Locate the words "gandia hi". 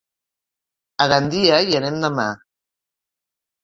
1.13-1.79